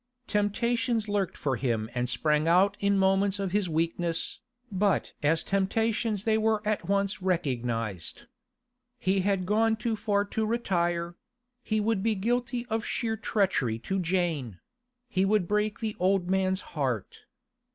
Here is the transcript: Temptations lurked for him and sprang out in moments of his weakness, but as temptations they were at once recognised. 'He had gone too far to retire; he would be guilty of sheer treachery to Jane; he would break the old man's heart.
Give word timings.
Temptations 0.25 1.07
lurked 1.07 1.37
for 1.37 1.57
him 1.57 1.87
and 1.93 2.09
sprang 2.09 2.47
out 2.47 2.75
in 2.79 2.97
moments 2.97 3.37
of 3.37 3.51
his 3.51 3.69
weakness, 3.69 4.39
but 4.71 5.13
as 5.21 5.43
temptations 5.43 6.23
they 6.23 6.39
were 6.39 6.59
at 6.67 6.87
once 6.89 7.21
recognised. 7.21 8.23
'He 8.97 9.19
had 9.19 9.45
gone 9.45 9.75
too 9.75 9.95
far 9.95 10.25
to 10.25 10.43
retire; 10.43 11.17
he 11.61 11.79
would 11.79 12.01
be 12.01 12.15
guilty 12.15 12.65
of 12.65 12.83
sheer 12.83 13.15
treachery 13.15 13.77
to 13.77 13.99
Jane; 13.99 14.59
he 15.07 15.23
would 15.23 15.47
break 15.47 15.81
the 15.81 15.95
old 15.99 16.31
man's 16.31 16.61
heart. 16.73 17.19